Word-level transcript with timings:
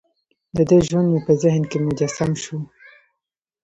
دده 0.57 0.77
ژوند 0.87 1.07
مې 1.11 1.19
په 1.27 1.33
ذهن 1.43 1.63
کې 1.71 1.77
مجسم 1.87 2.31
شو. 2.43 2.57